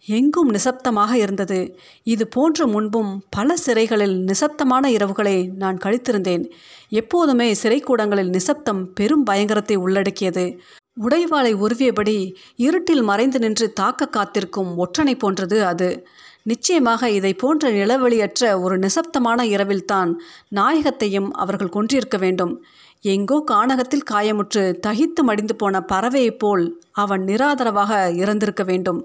எங்கும் 0.09 0.51
நிசப்தமாக 0.53 1.13
இருந்தது. 1.13 1.59
இது 2.03 2.27
போன்று 2.27 2.67
முன்பும் 2.67 3.11
பல 3.29 3.55
சிறைகளில் 3.65 4.15
நிசப்தமான 4.23 4.89
இரவுகளை 4.89 5.37
நான் 5.53 5.77
கழித்திருந்தேன். 5.77 6.43
எப்போதுமே 6.89 7.47
சிறைக்கூடங்களில் 7.63 8.29
நிசப்தம் 8.29 8.81
பெரும் 8.93 9.23
பயங்கரத்தை 9.23 9.75
உள்ளடக்கியது. 9.75 10.45
உடைவாளை 11.01 11.51
உருவியபடி 11.53 12.17
இருட்டில் 12.57 13.01
மறைந்து 13.01 13.39
நின்று 13.39 13.67
தாக்க 13.73 14.07
காத்திருக்கும் 14.07 14.71
ஒற்றனை 14.77 15.15
போன்றது 15.17 15.65
அது. 15.65 15.89
நிச்சயமாக 16.43 17.09
இதை 17.09 17.33
போன்ற 17.33 17.69
நிலவெளியற்ற 17.71 18.61
ஒரு 18.61 18.75
நிசப்தமான 18.77 19.39
இரவில்தான் 19.45 20.11
நாயகத்தையும் 20.49 21.29
அவர்கள் 21.33 21.75
கொன்றிருக்க 21.75 22.17
வேண்டும். 22.19 22.53
எங்கோ 23.05 23.37
கானகத்தில் 23.51 24.07
காயமுற்று 24.11 24.63
தகித்து 24.87 25.21
மடிந்து 25.21 25.55
போன 25.55 25.79
பறவையைப் 25.91 26.39
போல் 26.39 26.65
அவன் 26.93 27.23
நிராதரவாக 27.23 27.91
இறந்திருக்க 28.15 28.63
வேண்டும். 28.63 29.01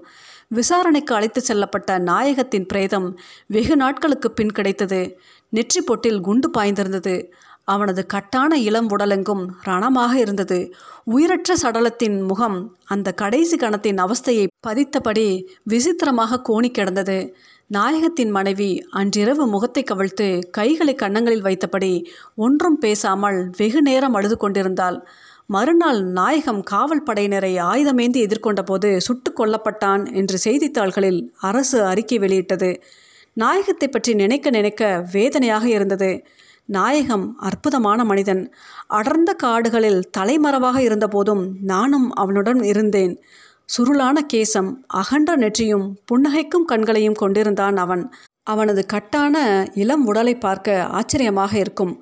விசாரணைக்கு 0.51 1.15
அழைத்து 1.15 1.41
செல்லப்பட்ட 1.47 1.99
நாயகத்தின் 1.99 2.65
பிரேதம் 2.65 3.17
வெகு 3.47 3.75
நாட்களுக்கு 3.75 4.31
பின் 4.31 4.51
கிடைத்தது. 4.51 5.17
நெற்றி 5.49 5.81
பொட்டில் 5.81 6.19
குண்டு 6.19 6.49
பாய்ந்திருந்தது. 6.57 7.15
அவனது 7.63 8.05
கட்டான 8.13 8.53
இளம் 8.53 8.89
உடலெங்கும் 8.89 9.43
ரணமாக 9.65 10.13
இருந்தது. 10.13 10.73
உயிரற்ற 11.03 11.55
சடலத்தின் 11.61 12.25
முகம் 12.25 12.77
அந்த 12.85 13.11
கடைசி 13.11 13.57
கணத்தின் 13.57 13.99
அவஸ்தையை 14.05 14.45
பதித்தபடி 14.67 15.27
விசித்திரமாக 15.63 16.41
கோணி 16.49 16.71
கிடந்தது. 16.71 17.35
நாயகத்தின் 17.67 18.29
மனைவி 18.29 18.85
அன்றிரவு 18.89 19.47
முகத்தை 19.47 19.83
கவிழ்த்து 19.83 20.27
கைகளை 20.51 20.95
கன்னங்களில் 20.95 21.41
வைத்தபடி 21.41 22.05
ஒன்றும் 22.35 22.77
பேசாமல் 22.77 23.49
வெகு 23.57 23.81
நேரம் 23.81 24.13
அழுது 24.13 24.37
கொண்டிருந்தாள். 24.37 25.07
மறுநாள் 25.49 26.03
நாயகம் 26.03 26.63
காவல் 26.63 27.03
படையினரை 27.03 27.51
ஆயுதமேந்தி 27.61 28.19
எதிர்கொண்ட 28.21 28.61
போது 28.61 29.01
சுட்டு 29.01 29.31
கொல்லப்பட்டான் 29.31 30.13
என்று 30.13 30.37
செய்தித்தாள்களில் 30.37 31.19
அரசு 31.39 31.83
அறிக்கை 31.83 32.17
வெளியிட்டது. 32.17 32.81
நாயகத்தை 33.33 33.87
பற்றி 33.87 34.13
நினைக்க 34.13 34.49
நினைக்க 34.49 35.05
வேதனையாக 35.11 35.69
இருந்தது. 35.69 36.23
நாயகம் 36.65 37.35
அற்புதமான 37.39 38.03
மனிதன். 38.03 38.51
அடர்ந்த 38.87 39.33
காடுகளில் 39.33 40.09
தலைமறைவாக 40.17 40.81
இருந்தபோதும் 40.81 41.43
நானும் 41.61 42.11
அவனுடன் 42.13 42.63
இருந்தேன். 42.63 43.21
சுருளான 43.77 44.17
கேசம் 44.33 44.71
அகன்ற 44.87 45.37
நெற்றியும் 45.37 45.85
புன்னகைக்கும் 46.11 46.65
கண்களையும் 46.65 47.13
கொண்டிருந்தான் 47.13 47.77
அவன். 47.77 48.11
அவனது 48.47 48.85
கட்டான 48.93 49.35
இளம் 49.73 50.05
உடலை 50.05 50.35
பார்க்க 50.35 50.83
ஆச்சரியமாக 50.83 51.53
இருக்கும். 51.57 51.93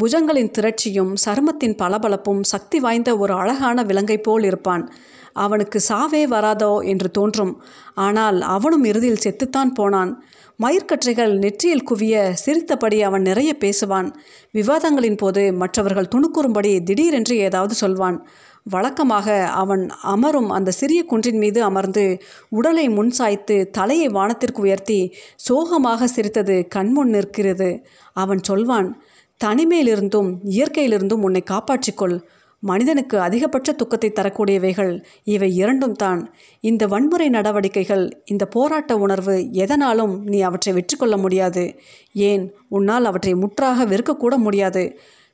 புஜங்களின் 0.00 0.52
திரட்சியும் 0.58 1.12
சருமத்தின் 1.24 1.76
பளபளப்பும் 1.76 2.42
சக்தி 2.42 2.78
வாய்ந்த 2.80 3.10
ஒரு 3.16 3.34
அழகான 3.34 3.82
விலங்கை 3.82 4.18
போல் 4.18 4.44
இருப்பான். 4.44 4.84
அவனுக்கு 5.32 5.78
சாவே 5.88 6.22
வராதோ 6.26 6.72
என்று 6.84 7.10
தோன்றும். 7.10 7.52
ஆனால் 7.94 8.40
அவனும் 8.56 8.84
இறுதியில் 8.84 9.24
செத்துத்தான் 9.24 9.72
போனான். 9.74 10.12
மயிர்கற்றைகள் 10.60 11.32
நெற்றியில் 11.38 11.86
குவிய 11.90 12.32
சிரித்தபடி 12.32 12.98
அவன் 13.02 13.22
நிறைய 13.22 13.50
பேசுவான். 13.60 14.08
விவாதங்களின் 14.54 15.16
போது 15.16 15.42
மற்றவர்கள் 15.52 16.12
துணுக்குறும்படி 16.14 16.72
திடீரென்று 16.82 17.36
ஏதாவது 17.36 17.74
சொல்வான். 17.74 18.18
வழக்கமாக 18.66 19.28
அவன் 19.44 19.84
அமரும் 20.02 20.50
அந்த 20.50 20.70
சிறிய 20.70 21.04
குன்றின் 21.04 21.38
மீது 21.38 21.62
அமர்ந்து 21.62 22.04
உடலை 22.48 22.88
முன் 22.88 23.10
சாய்த்து 23.10 23.70
தலையை 23.70 24.08
வானத்திற்கு 24.08 24.60
உயர்த்தி 24.60 25.14
சோகமாக 25.36 26.06
சிரித்தது 26.06 26.56
கண்முன் 26.68 27.08
நிற்கிறது. 27.08 27.70
அவன் 28.12 28.42
சொல்வான் 28.42 29.02
தனிமையிலிருந்தும் 29.44 30.30
இயற்கையிலிருந்தும் 30.44 31.22
உன்னை 31.22 31.42
காப்பாற்றிக்கொள். 31.50 32.16
மனிதனுக்கு 32.62 33.16
அதிகபட்ச 33.20 33.70
துக்கத்தை 33.72 34.10
தரக்கூடியவைகள் 34.14 34.92
இவை 35.24 35.48
இரண்டும் 35.56 35.92
தான். 35.92 36.20
இந்த 36.60 36.86
வன்முறை 36.86 37.28
நடவடிக்கைகள் 37.28 38.04
இந்த 38.24 38.44
போராட்ட 38.46 38.96
உணர்வு 38.96 39.34
எதனாலும் 39.52 40.14
நீ 40.24 40.40
அவற்றை 40.40 40.74
வெற்றி 40.74 40.96
கொள்ள 40.96 41.16
முடியாது. 41.16 41.64
ஏன்? 42.12 42.44
உன்னால் 42.68 43.04
அவற்றை 43.04 43.34
முற்றாக 43.34 43.84
வெறுக்கக்கூட 43.84 44.36
முடியாது. 44.38 44.84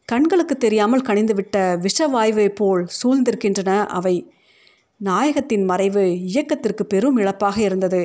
கண்களுக்கு 0.09 0.57
தெரியாமல் 0.57 1.00
கனிந்துவிட்ட 1.00 1.57
விஷவாயுவை 1.85 2.49
போல் 2.49 2.87
சூழ்ந்திருக்கின்றன 2.99 3.87
அவை. 3.88 4.15
நாயகத்தின் 5.00 5.65
மறைவு 5.65 6.05
இயக்கத்திற்கு 6.21 6.85
பெரும் 6.87 7.19
இழப்பாக 7.19 7.57
இருந்தது. 7.59 8.00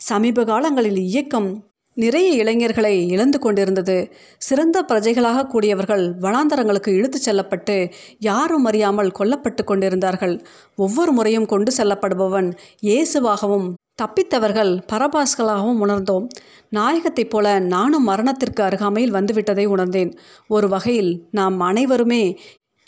சமீப 0.00 0.44
காலங்களில் 0.44 0.96
இயக்கம் 0.96 1.48
நிறைய 1.96 2.28
இளைஞர்களை 2.32 2.92
இழந்து 3.08 3.38
கொண்டிருந்தது. 3.38 3.96
சிறந்த 4.38 4.82
பிரஜைகளாக 4.88 5.46
கூடியவர்கள் 5.46 6.04
வனாந்தரங்களுக்கு 6.20 6.88
இழுத்துச் 6.88 7.22
செல்லப்பட்டு 7.22 7.76
யாரும் 8.18 8.64
அறியாமல் 8.64 9.10
கொல்லப்பட்டு 9.10 9.64
கொண்டிருந்தார்கள். 9.64 10.36
ஒவ்வொரு 10.76 11.12
முறையும் 11.12 11.46
கொண்டு 11.46 11.72
செல்லப்படுபவன் 11.76 12.50
இயேசுவாகவும் 12.82 13.68
தப்பித்தவர்கள் 14.02 14.72
பரபாஸ்களாகவும் 14.92 15.78
உணர்ந்தோம். 15.84 16.26
நாயகத்தைப் 16.70 17.30
போல 17.30 17.58
நானும் 17.58 18.02
மரணத்திற்கு 18.02 18.62
அருகாமையில் 18.62 19.14
வந்துவிட்டதை 19.14 19.64
உணர்ந்தேன். 19.66 20.10
ஒரு 20.48 20.68
வகையில் 20.68 21.28
நாம் 21.30 21.60
அனைவருமே 21.60 22.38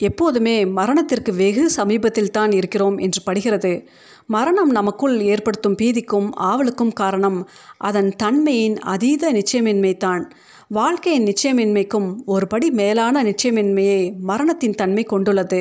எப்போதுமே 0.01 0.65
மரணத்திற்கு 0.65 1.35
வெகு 1.35 1.71
சமீபத்தில் 1.71 2.31
தான் 2.31 2.53
இருக்கிறோம் 2.53 2.99
என்று 2.99 3.23
படுகிறது. 3.23 3.73
மரணம் 4.27 4.71
நமக்குள் 4.71 5.21
ஏற்படுத்தும் 5.21 5.77
பீதிக்கும் 5.83 6.29
ஆவலுக்கும் 6.35 6.93
காரணம் 6.93 7.49
அதன் 7.79 8.11
தன்மையின் 8.17 8.79
அதீத 8.79 9.33
நிச்சயமின்மை 9.33 9.97
தான் 9.97 10.25
வாழ்க்கையின் 10.69 11.25
நிச்சயமின்மைக்கும் 11.25 12.09
ஒரு 12.25 12.47
படி 12.47 12.71
மேலான 12.71 13.23
நிச்சயமின்மையை 13.23 14.03
மரணத்தின் 14.21 14.75
தன்மை 14.75 15.05
கொண்டுள்ளது. 15.05 15.61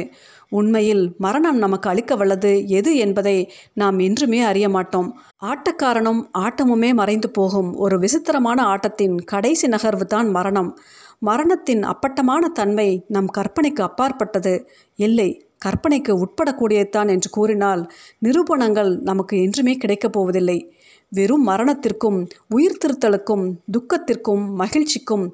உண்மையில் 0.50 1.14
மரணம் 1.18 1.58
நமக்கு 1.58 1.90
அளிக்க 1.90 2.16
வல்லது 2.16 2.68
எது 2.68 2.96
என்பதை 2.96 3.52
நாம் 3.74 4.00
என்றுமே 4.00 4.42
அறிய 4.42 4.70
மாட்டோம். 4.70 5.10
ஆட்டக்காரனும் 5.42 6.22
ஆட்டமுமே 6.38 6.94
மறைந்து 6.94 7.30
போகும் 7.30 7.76
ஒரு 7.76 8.00
விசித்திரமான 8.00 8.64
ஆட்டத்தின் 8.64 9.18
கடைசி 9.24 9.68
நகர்வு 9.68 10.06
தான் 10.06 10.30
மரணம். 10.30 10.78
மரணத்தின் 11.20 11.84
அப்பட்டமான 11.84 12.48
தன்மை 12.48 13.04
நம் 13.08 13.30
கற்பனைக்கு 13.38 13.82
அப்பாற்பட்டது. 13.82 14.56
இல்லை 14.96 15.30
கற்பனைக்கு 15.66 16.14
உட்படக்கூடியதுதான் 16.24 17.10
என்று 17.10 17.30
கூறினால் 17.30 17.92
நிரூபணங்கள் 18.26 18.92
நமக்கு 19.02 19.42
என்றுமே 19.42 19.74
கிடைக்கப் 19.74 20.12
போவதில்லை. 20.12 20.72
வெறும் 21.12 21.48
மரணத்திற்கும் 21.48 22.18
உயிர்த்திருத்தலுக்கும் 22.56 23.46
துக்கத்திற்கும் 23.72 24.44
மகிழ்ச்சிக்கும் 24.60 25.26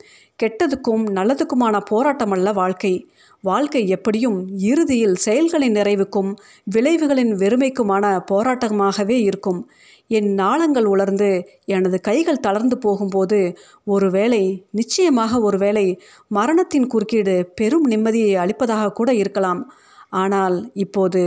கெட்டதுக்கும் 0.44 1.04
நல்லதுக்குமான 1.18 1.76
போராட்டமல்ல 1.92 2.54
வாழ்க்கை. 2.54 2.94
வாழ்க்கை 3.42 3.88
எப்படியும் 3.88 4.38
இறுதியில் 4.58 5.16
செயல்களின் 5.16 5.76
நிறைவுக்கும் 5.76 6.30
விளைவுகளின் 6.76 7.34
வெறுமைக்குமான 7.34 8.06
போராட்டமாகவே 8.32 9.18
இருக்கும். 9.22 9.60
என் 10.08 10.34
நாளங்கள் 10.34 10.86
உலர்ந்து 10.86 11.30
எனது 11.66 12.02
கைகள் 12.02 12.40
தளர்ந்து 12.40 12.78
போகும்போது 12.78 13.40
ஒருவேளை 13.86 14.66
நிச்சயமாக 14.72 15.40
ஒருவேளை 15.40 15.86
மரணத்தின் 16.28 16.88
குறுக்கீடு 16.88 17.36
பெரும் 17.56 17.88
நிம்மதியை 17.90 18.34
அளிப்பதாக 18.36 18.92
கூட 18.92 19.14
இருக்கலாம். 19.14 19.64
ஆனால் 20.10 20.72
இப்போது 20.74 21.22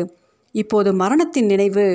இப்போது 0.62 0.90
மரணத்தின் 0.92 1.48
நினைவு 1.52 1.86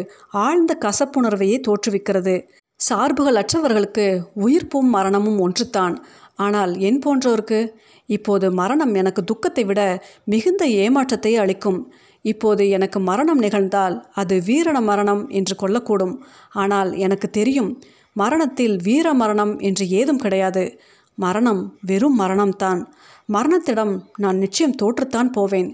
ஆழ்ந்த 0.45 0.71
கசப்புணர்வையே 0.85 1.57
தோற்றுவிக்கிறது. 1.67 2.35
சார்புகள் 2.79 3.39
அற்றவர்களுக்கு 3.41 4.05
உயிர்ப்பும் 4.45 4.89
மரணமும் 4.95 5.39
ஒன்றுத்தான் 5.45 5.95
ஆனால் 6.35 6.71
என் 6.87 6.99
போன்றோருக்கு? 7.05 7.59
இப்போது 8.09 8.47
மரணம் 8.51 8.93
எனக்கு 8.93 9.21
துக்கத்தை 9.23 9.63
விட 9.65 9.81
மிகுந்த 10.23 10.63
ஏமாற்றத்தை 10.83 11.33
அளிக்கும். 11.37 11.79
இப்போது 12.25 12.63
எனக்கு 12.69 12.99
மரணம் 12.99 13.41
நிகழ்ந்தால் 13.43 13.95
அது 14.13 14.35
வீரண 14.47 14.77
மரணம் 14.81 15.23
என்று 15.39 15.55
கொள்ளக்கூடும். 15.61 16.15
ஆனால் 16.63 16.89
எனக்கு 17.05 17.29
தெரியும் 17.29 17.71
மரணத்தில் 18.15 18.75
வீர 18.83 19.07
மரணம் 19.13 19.53
என்று 19.59 19.85
ஏதும் 19.99 20.21
கிடையாது. 20.23 20.63
மரணம் 21.17 21.61
வெறும் 21.89 22.17
மரணம்தான். 22.19 22.81
மரணத்திடம் 23.29 23.93
நான் 24.17 24.37
நிச்சயம் 24.37 24.79
தோற்றுத்தான் 24.81 25.31
போவேன். 25.31 25.69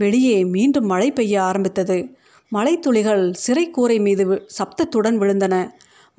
வெளியே 0.00 0.44
மீண்டும் 0.44 0.86
மழை 0.86 1.12
பெய்ய 1.12 1.42
ஆரம்பித்தது. 1.42 2.08
மலைத்துளிகள் 2.52 3.32
சிறைக்கூரை 3.46 4.00
மீது 4.00 4.46
சப்தத்துடன் 4.46 5.18
விழுந்தன. 5.18 5.68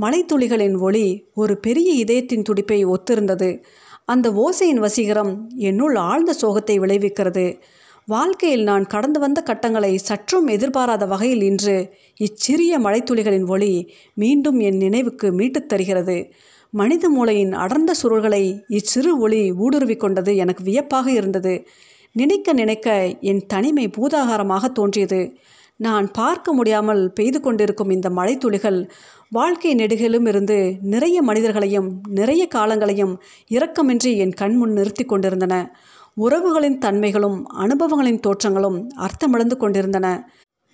மலைத்துளிகளின் 0.01 0.79
ஒளி 0.79 1.25
ஒரு 1.33 1.57
பெரிய 1.57 1.91
இதயத்தின் 1.91 2.41
துடிப்பை 2.41 2.85
ஒத்திருந்தது. 2.85 3.63
அந்த 4.05 4.29
ஓசையின் 4.31 4.79
வசீகரம் 4.79 5.35
என்னுள் 5.55 5.95
ஆழ்ந்த 5.95 6.35
சோகத்தை 6.41 6.79
விளைவிக்கிறது. 6.79 7.59
வாழ்க்கையில் 8.05 8.63
நான் 8.63 8.85
கடந்து 8.85 9.19
வந்த 9.19 9.41
கட்டங்களை 9.41 9.97
சற்றும் 9.97 10.47
எதிர்பாராத 10.47 11.05
வகையில் 11.05 11.41
இன்று 11.41 11.93
இச்சிறிய 12.17 12.79
மழைத்துளிகளின் 12.79 13.49
ஒளி 13.49 13.93
மீண்டும் 14.13 14.59
என் 14.59 14.77
நினைவுக்கு 14.77 15.31
மீட்டுத் 15.31 15.69
தருகிறது. 15.69 16.31
மனித 16.69 17.09
மூளையின் 17.09 17.53
அடர்ந்த 17.53 17.93
சுருள்களை 18.03 18.59
இச்சிறு 18.67 19.19
ஒளி 19.19 19.51
ஊடுருவிக் 19.51 19.99
கொண்டது 19.99 20.35
எனக்கு 20.35 20.63
வியப்பாக 20.63 21.11
இருந்தது. 21.11 21.67
நினைக்க 22.13 22.53
நினைக்க 22.53 22.87
என் 23.21 23.45
தனிமை 23.45 23.87
பூதாகாரமாக 23.87 24.65
தோன்றியது. 24.71 25.37
நான் 25.77 26.11
பார்க்க 26.11 26.53
முடியாமல் 26.53 27.13
பெய்து 27.13 27.39
கொண்டிருக்கும் 27.39 27.89
இந்த 27.89 28.09
மழைத்துளிகள் 28.09 28.89
வாழ்க்கை 29.29 29.75
நெடுகிலும் 29.75 30.27
இருந்து 30.27 30.77
நிறைய 30.81 31.21
மனிதர்களையும் 31.21 32.01
நிறைய 32.09 32.47
காலங்களையும் 32.55 33.13
இரக்கமின்றி 33.49 34.11
என் 34.17 34.33
கண்முன் 34.33 34.71
நிறுத்தி 34.71 35.05
கொண்டிருந்தன. 35.05 35.55
உறவுகளின் 36.17 36.77
தன்மைகளும் 36.77 37.37
அனுபவங்களின் 37.59 38.21
தோற்றங்களும் 38.27 38.87
அர்த்தமிழந்து 38.97 39.57
கொண்டிருந்தன. 39.57 40.07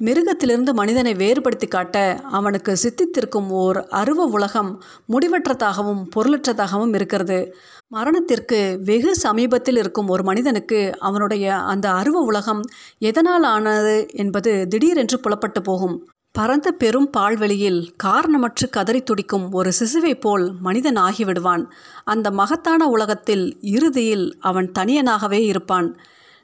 மிருகத்திலிருந்து 0.04 0.74
மனிதனை 0.74 1.14
வேறுபடுத்தி 1.14 1.68
காட்ட 1.68 2.20
அவனுக்கு 2.24 2.78
சித்தித்திருக்கும் 2.84 3.48
ஓர் 3.50 3.88
அருவ 3.90 4.26
உலகம் 4.26 4.84
முடிவற்றதாகவும் 5.10 6.04
பொருளற்றதாகவும் 6.16 6.96
இருக்கிறது. 6.96 7.56
மரணத்திற்கு 7.88 8.80
வெகு 8.84 9.16
சமீபத்தில் 9.16 9.78
இருக்கும் 9.78 10.08
ஒரு 10.08 10.24
மனிதனுக்கு 10.24 10.92
அவனுடைய 11.00 11.56
அந்த 11.56 11.92
அருவ 11.92 12.20
உலகம் 12.20 12.62
எதனால் 13.00 13.44
ஆனது 13.44 14.08
என்பது 14.14 14.68
திடீரென்று 14.68 15.20
புலப்பட்டு 15.20 15.62
போகும். 15.62 16.08
பரந்த 16.32 16.72
பெரும் 16.72 17.10
பால்வெளியில் 17.10 17.96
காரணமற்று 18.04 18.70
கதறி 18.70 19.02
துடிக்கும் 19.02 19.52
ஒரு 19.52 19.72
சிசுவை 19.80 20.20
போல் 20.20 20.54
மனிதன் 20.62 20.96
ஆகிவிடுவான். 20.96 21.64
அந்த 22.04 22.32
மகத்தான 22.32 22.88
உலகத்தில் 22.88 23.58
இறுதியில் 23.62 24.38
அவன் 24.40 24.72
தனியனாகவே 24.80 25.40
இருப்பான். 25.46 25.98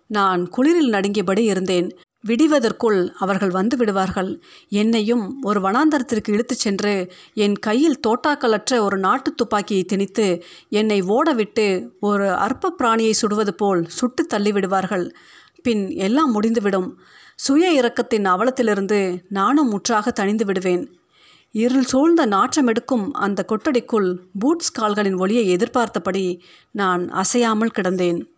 நான் 0.08 0.50
குளிரில் 0.50 0.90
நடுங்கியபடி 0.90 1.40
இருந்தேன். 1.40 1.90
விடிவதற்குள் 2.28 3.10
அவர்கள் 3.14 3.50
வந்து 3.50 3.78
விடுவார்கள். 3.78 4.42
என்னையும் 4.70 5.40
ஒரு 5.42 5.60
வனாந்தரத்திற்கு 5.62 6.30
இழுத்துச் 6.30 6.58
சென்று 6.58 7.12
என் 7.34 7.56
கையில் 7.56 8.00
தோட்டாக்களற்ற 8.08 8.80
ஒரு 8.80 8.98
நாட்டு 8.98 9.34
துப்பாக்கியை 9.34 9.84
திணித்து 9.84 10.44
என்னை 10.70 11.02
ஓடவிட்டு 11.02 11.90
ஒரு 12.00 12.32
அற்ப 12.32 12.74
பிராணியை 12.78 13.12
சுடுவது 13.12 13.50
போல் 13.50 13.86
சுட்டு 13.88 14.28
தள்ளிவிடுவார்கள். 14.34 15.12
பின் 15.62 15.92
எல்லாம் 15.92 16.32
முடிந்துவிடும். 16.32 17.00
சுய 17.36 17.72
இரக்கத்தின் 17.82 18.26
அவலத்திலிருந்து 18.26 19.20
நானும் 19.30 19.70
முற்றாக 19.70 20.14
தணிந்து 20.20 20.46
விடுவேன். 20.46 20.98
இருள் 21.52 21.84
சூழ்ந்த 21.84 22.26
நாற்றம் 22.26 22.68
எடுக்கும் 22.68 23.14
அந்த 23.14 23.46
கொட்டடிக்குள் 23.48 24.18
பூட்ஸ் 24.40 24.72
கால்களின் 24.72 25.16
ஒளியை 25.16 25.48
எதிர்பார்த்தபடி 25.48 26.44
நான் 26.72 27.10
அசையாமல் 27.10 27.76
கிடந்தேன். 27.76 28.33